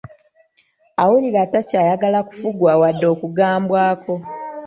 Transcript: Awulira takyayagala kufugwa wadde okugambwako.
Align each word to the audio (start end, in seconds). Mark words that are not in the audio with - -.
Awulira 1.01 1.41
takyayagala 1.53 2.19
kufugwa 2.29 2.69
wadde 2.81 3.05
okugambwako. 3.13 4.13